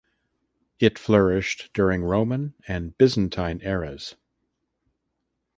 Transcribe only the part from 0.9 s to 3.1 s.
flourished during Roman and